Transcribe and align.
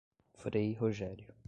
Frei 0.33 0.73
Rogério 0.79 1.35